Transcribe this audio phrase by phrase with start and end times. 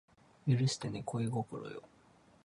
[0.47, 1.83] 許してね恋心よ